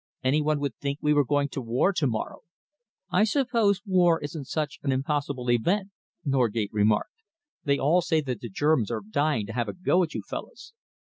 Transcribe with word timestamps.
Any 0.23 0.41
one 0.41 0.59
would 0.61 0.75
think 0.77 0.97
we 1.03 1.13
were 1.13 1.23
going 1.23 1.49
to 1.49 1.61
war 1.61 1.93
to 1.93 2.07
morrow." 2.07 2.39
"I 3.11 3.23
suppose 3.23 3.83
war 3.85 4.19
isn't 4.23 4.47
such 4.47 4.79
an 4.81 4.91
impossible 4.91 5.51
event," 5.51 5.91
Norgate 6.25 6.73
remarked. 6.73 7.21
"They 7.65 7.77
all 7.77 8.01
say 8.01 8.19
that 8.21 8.39
the 8.41 8.49
Germans 8.49 8.89
are 8.89 9.03
dying 9.07 9.45
to 9.45 9.53
have 9.53 9.69
a 9.69 9.73
go 9.73 10.01
at 10.01 10.15
you 10.15 10.23
fellows." 10.27 10.73